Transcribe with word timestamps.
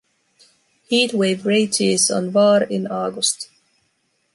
Heatwave 0.89 1.45
rages 1.45 2.09
on 2.09 2.31
Var 2.31 2.63
in 2.63 2.87
August. 2.87 3.49